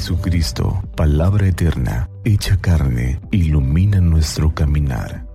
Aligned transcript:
Jesucristo, 0.00 0.82
palabra 0.96 1.46
eterna, 1.46 2.08
hecha 2.24 2.58
carne, 2.58 3.20
ilumina 3.30 4.00
nuestro 4.00 4.54
caminar. 4.54 5.26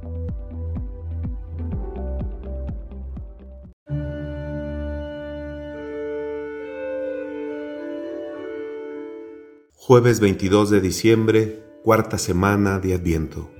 Jueves 9.75 10.19
22 10.19 10.71
de 10.71 10.81
diciembre, 10.81 11.63
cuarta 11.83 12.17
semana 12.17 12.79
de 12.79 12.95
Adviento. 12.95 13.51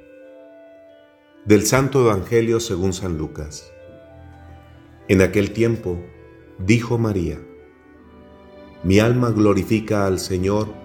Del 1.46 1.68
Santo 1.68 2.02
Evangelio 2.02 2.60
según 2.60 2.94
San 2.94 3.20
Lucas. 3.20 3.72
En 5.08 5.22
aquel 5.22 5.52
tiempo, 5.52 6.04
dijo 6.58 6.98
María, 6.98 7.38
Mi 8.82 8.98
alma 8.98 9.30
glorifica 9.30 10.08
al 10.08 10.18
Señor, 10.18 10.85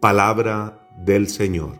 Palabra 0.00 0.88
del 0.96 1.26
Señor. 1.26 1.72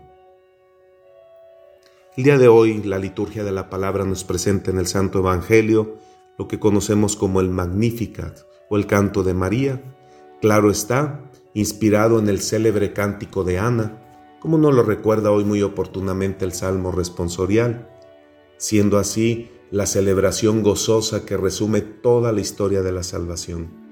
El 2.17 2.25
día 2.25 2.37
de 2.37 2.49
hoy 2.49 2.83
la 2.83 2.99
liturgia 2.99 3.45
de 3.45 3.53
la 3.53 3.71
palabra 3.71 4.05
nos 4.05 4.25
presenta 4.25 4.73
en 4.73 4.79
el 4.79 4.89
Santo 4.89 5.21
Evangelio 5.21 5.99
lo 6.37 6.49
que 6.49 6.59
conocemos 6.59 7.15
como 7.15 7.41
el 7.41 7.49
Magnificat, 7.49 8.41
o 8.69 8.77
el 8.77 8.89
canto 8.89 9.23
de 9.23 9.35
María, 9.35 9.81
claro 10.41 10.73
está, 10.73 11.31
inspirado 11.55 12.19
en 12.19 12.29
el 12.29 12.41
célebre 12.41 12.93
cántico 12.93 13.45
de 13.45 13.61
Ana, 13.61 14.03
como 14.41 14.59
nos 14.59 14.75
lo 14.75 14.83
recuerda 14.83 15.31
hoy 15.31 15.45
muy 15.45 15.63
oportunamente 15.63 16.45
el 16.45 16.53
Salmo 16.53 16.91
responsorial, 16.91 17.89
siendo 18.57 18.99
así 18.99 19.49
la 19.71 19.87
celebración 19.87 20.65
gozosa 20.65 21.25
que 21.25 21.37
resume 21.37 21.83
toda 21.83 22.33
la 22.33 22.41
historia 22.41 22.83
de 22.83 22.91
la 22.91 23.05
salvación. 23.05 23.88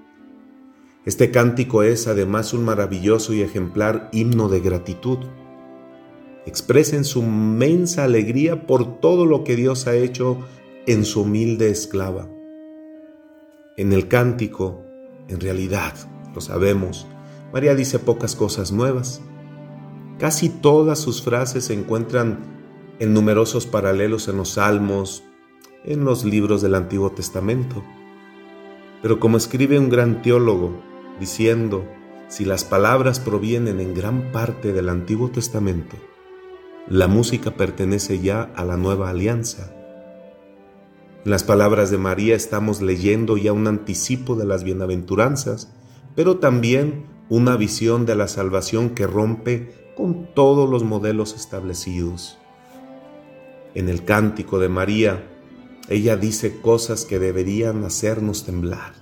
Este 1.07 1.31
cántico 1.31 1.83
es 1.83 2.07
además 2.07 2.53
un 2.53 2.65
maravilloso 2.65 3.33
y 3.33 3.41
ejemplar 3.41 4.11
himno 4.12 4.49
de 4.49 4.61
gratitud. 4.61 5.19
Expresen 6.45 7.05
su 7.05 7.23
inmensa 7.23 8.05
alegría 8.05 8.67
por 8.67 9.01
todo 9.01 9.25
lo 9.25 9.45
que 9.45 9.56
Dios 9.56 9.87
ha 9.87 9.94
hecho 9.94 10.39
en 10.87 11.05
su 11.05 11.22
humilde 11.22 11.71
esclava 11.71 12.28
en 13.77 13.93
el 13.93 14.09
cántico, 14.09 14.83
en 15.28 15.41
realidad, 15.41 15.93
lo 16.34 16.41
sabemos, 16.41 17.06
María 17.53 17.75
dice 17.75 17.99
pocas 17.99 18.34
cosas 18.34 18.73
nuevas. 18.73 19.21
Casi 20.19 20.49
todas 20.49 20.99
sus 20.99 21.23
frases 21.23 21.67
se 21.67 21.75
encuentran 21.75 22.38
en 22.99 23.12
numerosos 23.12 23.67
paralelos 23.67 24.28
en 24.28 24.38
los 24.38 24.50
salmos, 24.50 25.25
en 25.84 26.05
los 26.05 26.25
libros 26.25 26.62
del 26.62 26.75
Antiguo 26.75 27.11
Testamento. 27.12 27.84
Pero 29.03 29.21
como 29.21 29.37
escribe 29.37 29.78
un 29.78 29.91
gran 29.91 30.23
teólogo, 30.23 30.83
diciendo, 31.21 31.84
si 32.28 32.44
las 32.44 32.65
palabras 32.65 33.21
provienen 33.21 33.81
en 33.81 33.94
gran 33.94 34.32
parte 34.32 34.72
del 34.72 34.88
Antiguo 34.88 35.31
Testamento, 35.31 35.97
la 36.88 37.09
música 37.09 37.53
pertenece 37.53 38.21
ya 38.21 38.43
a 38.54 38.65
la 38.65 38.77
nueva 38.77 39.10
alianza 39.10 39.76
en 41.26 41.32
las 41.32 41.43
palabras 41.43 41.91
de 41.91 41.99
María 41.99 42.37
estamos 42.37 42.81
leyendo 42.81 43.37
ya 43.37 43.53
un 43.53 43.66
anticipo 43.66 44.37
de 44.37 44.47
las 44.47 44.62
bienaventuranzas, 44.62 45.72
pero 46.15 46.38
también 46.38 47.06
una 47.28 47.56
visión 47.56 48.06
de 48.06 48.15
la 48.15 48.28
salvación 48.28 48.91
que 48.91 49.09
rompe 49.09 49.75
con 49.97 50.32
todos 50.34 50.71
los 50.71 50.84
modelos 50.84 51.34
establecidos. 51.34 52.38
En 53.75 53.88
el 53.88 54.05
cántico 54.05 54.60
de 54.60 54.69
María, 54.69 55.28
ella 55.88 56.16
dice 56.16 56.60
cosas 56.60 57.05
que 57.05 57.19
deberían 57.19 57.82
hacernos 57.84 58.47
temblar. 58.47 58.93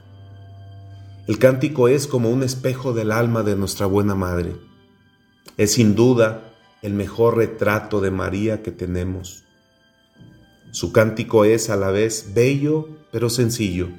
El 1.26 1.38
cántico 1.38 1.88
es 1.88 2.06
como 2.06 2.30
un 2.30 2.42
espejo 2.42 2.92
del 2.92 3.10
alma 3.10 3.42
de 3.42 3.56
nuestra 3.56 3.86
buena 3.86 4.14
madre. 4.14 4.56
Es 5.56 5.72
sin 5.72 5.94
duda 5.94 6.52
el 6.82 6.92
mejor 6.92 7.38
retrato 7.38 8.02
de 8.02 8.10
María 8.10 8.62
que 8.62 8.70
tenemos. 8.70 9.44
Su 10.70 10.92
cántico 10.92 11.44
es 11.44 11.70
a 11.70 11.76
la 11.76 11.90
vez 11.90 12.32
bello 12.34 12.88
pero 13.10 13.30
sencillo, 13.30 13.90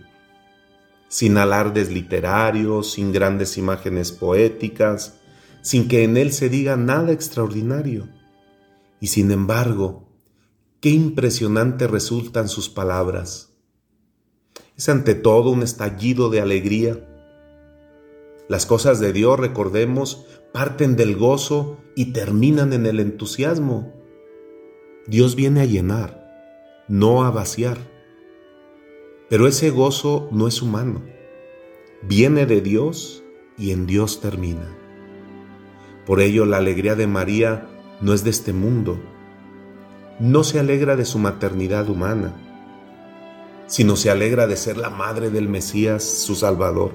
sin 1.07 1.37
alardes 1.37 1.89
literarios, 1.89 2.91
sin 2.91 3.13
grandes 3.13 3.57
imágenes 3.57 4.11
poéticas, 4.11 5.21
sin 5.61 5.87
que 5.87 6.03
en 6.03 6.17
él 6.17 6.33
se 6.33 6.49
diga 6.49 6.75
nada 6.75 7.13
extraordinario. 7.13 8.09
Y 8.99 9.07
sin 9.07 9.31
embargo, 9.31 10.09
qué 10.81 10.89
impresionante 10.89 11.87
resultan 11.87 12.49
sus 12.49 12.69
palabras. 12.69 13.53
Es 14.77 14.89
ante 14.89 15.15
todo 15.15 15.49
un 15.51 15.63
estallido 15.63 16.29
de 16.29 16.41
alegría. 16.41 17.14
Las 18.47 18.65
cosas 18.65 18.99
de 18.99 19.13
Dios, 19.13 19.39
recordemos, 19.39 20.25
parten 20.53 20.95
del 20.95 21.15
gozo 21.15 21.77
y 21.95 22.13
terminan 22.13 22.73
en 22.73 22.85
el 22.85 22.99
entusiasmo. 22.99 23.93
Dios 25.07 25.35
viene 25.35 25.61
a 25.61 25.65
llenar 25.65 26.25
no 26.87 27.23
a 27.23 27.31
vaciar. 27.31 27.77
Pero 29.29 29.47
ese 29.47 29.69
gozo 29.69 30.29
no 30.31 30.47
es 30.47 30.61
humano, 30.61 31.03
viene 32.03 32.45
de 32.45 32.61
Dios 32.61 33.23
y 33.57 33.71
en 33.71 33.87
Dios 33.87 34.21
termina. 34.21 34.77
Por 36.05 36.21
ello 36.21 36.45
la 36.45 36.57
alegría 36.57 36.95
de 36.95 37.07
María 37.07 37.67
no 38.01 38.13
es 38.13 38.23
de 38.23 38.29
este 38.29 38.53
mundo, 38.53 38.99
no 40.19 40.43
se 40.43 40.59
alegra 40.59 40.95
de 40.95 41.05
su 41.05 41.17
maternidad 41.17 41.89
humana, 41.89 42.35
sino 43.65 43.95
se 43.95 44.11
alegra 44.11 44.45
de 44.45 44.57
ser 44.57 44.77
la 44.77 44.91
madre 44.91 45.31
del 45.31 45.49
Mesías, 45.49 46.03
su 46.03 46.35
Salvador, 46.35 46.91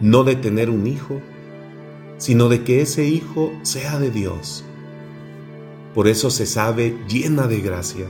no 0.00 0.24
de 0.24 0.36
tener 0.36 0.70
un 0.70 0.86
hijo, 0.86 1.20
sino 2.16 2.48
de 2.48 2.64
que 2.64 2.80
ese 2.80 3.04
hijo 3.04 3.52
sea 3.62 3.98
de 3.98 4.10
Dios. 4.10 4.64
Por 5.94 6.08
eso 6.08 6.30
se 6.30 6.46
sabe 6.46 6.96
llena 7.08 7.46
de 7.46 7.60
gracia 7.60 8.06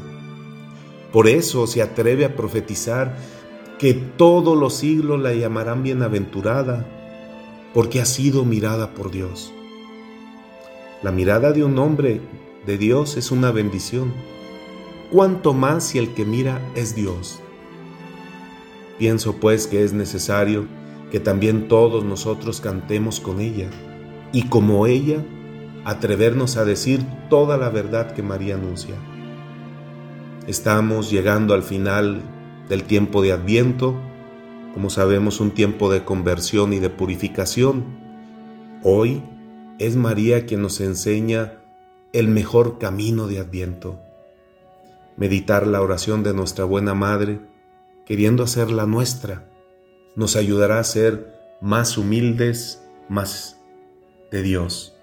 por 1.13 1.27
eso 1.27 1.67
se 1.67 1.81
atreve 1.83 2.25
a 2.25 2.37
profetizar 2.37 3.17
que 3.79 3.95
todos 3.95 4.59
los 4.59 4.75
siglos 4.75 5.21
la 5.21 5.33
llamarán 5.33 5.83
bienaventurada, 5.83 6.87
porque 7.73 8.01
ha 8.01 8.05
sido 8.05 8.45
mirada 8.45 8.93
por 8.93 9.11
Dios. 9.11 9.53
La 11.03 11.13
mirada 11.13 11.53
de 11.53 11.65
un 11.65 11.79
hombre 11.79 12.21
de 12.67 12.77
Dios 12.77 13.17
es 13.17 13.31
una 13.31 13.53
bendición, 13.53 14.13
cuanto 15.11 15.55
más 15.55 15.85
si 15.85 15.99
el 15.99 16.13
que 16.13 16.25
mira 16.25 16.61
es 16.75 16.95
Dios. 16.95 17.41
Pienso 18.99 19.37
pues 19.37 19.67
que 19.67 19.85
es 19.85 19.93
necesario 19.93 20.67
que 21.11 21.21
también 21.21 21.69
todos 21.69 22.05
nosotros 22.05 22.61
cantemos 22.61 23.21
con 23.21 23.41
ella 23.41 23.69
y 24.33 24.45
como 24.49 24.87
ella 24.87 25.25
atrevernos 25.85 26.57
a 26.57 26.65
decir 26.65 27.05
toda 27.31 27.57
la 27.57 27.71
verdad 27.71 28.13
que 28.13 28.23
María 28.23 28.57
anuncia. 28.57 28.95
Estamos 30.47 31.11
llegando 31.11 31.55
al 31.55 31.63
final 31.63 32.23
del 32.69 32.85
tiempo 32.85 33.23
de 33.23 33.33
Adviento, 33.33 33.95
como 34.75 34.91
sabemos 34.91 35.41
un 35.41 35.53
tiempo 35.53 35.91
de 35.91 36.05
conversión 36.05 36.73
y 36.73 36.79
de 36.79 36.91
purificación. 36.91 37.85
Hoy 38.83 39.23
es 39.79 39.97
María 39.97 40.47
quien 40.47 40.63
nos 40.63 40.81
enseña 40.81 41.55
el 42.13 42.29
mejor 42.29 42.79
camino 42.79 43.27
de 43.27 43.39
Adviento. 43.39 43.99
Meditar 45.17 45.67
la 45.67 45.83
oración 45.83 46.23
de 46.23 46.33
nuestra 46.35 46.65
buena 46.65 46.95
Madre, 46.95 47.41
queriendo 48.07 48.43
hacerla 48.43 48.87
nuestra, 48.87 49.49
nos 50.19 50.35
ayudará 50.35 50.81
a 50.81 50.85
ser 50.85 51.33
más 51.61 51.97
humildes, 51.97 52.83
más 53.09 53.61
de 54.33 54.43
Dios. 54.43 54.97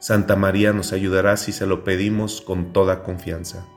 Santa 0.00 0.34
María 0.34 0.72
nos 0.72 0.92
ayudará 0.92 1.36
si 1.36 1.52
se 1.52 1.64
lo 1.64 1.84
pedimos 1.84 2.40
con 2.40 2.72
toda 2.72 3.04
confianza. 3.04 3.68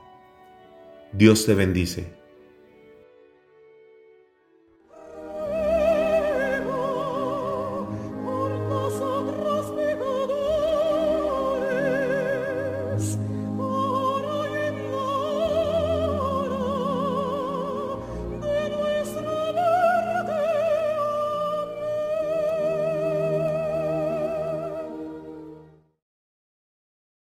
Dios 1.12 1.46
te 1.46 1.54
bendice 1.54 2.19